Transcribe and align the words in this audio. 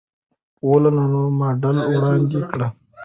ولوو 0.69 1.05
نوی 1.11 1.27
ماډل 1.39 1.77
وړاندې 1.93 2.39
کړ. 2.49 2.61